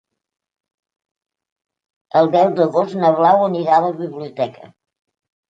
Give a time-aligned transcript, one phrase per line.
[2.21, 4.73] El deu d'agost na Blau anirà a la biblioteca.